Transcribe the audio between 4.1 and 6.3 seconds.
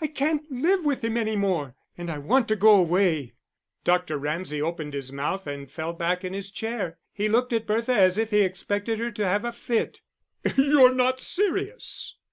Ramsay opened his mouth and fell back